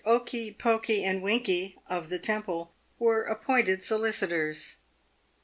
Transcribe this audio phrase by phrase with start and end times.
[0.03, 4.77] Okey, Pokey, and Winkey, of the Temple, were appointed solicitors.